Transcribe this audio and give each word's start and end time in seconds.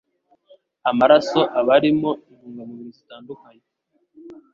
Amaraso 0.89 1.39
aba 1.59 1.71
arimo 1.77 2.09
intungamubiri 2.31 2.89
zitandukanye, 2.97 3.65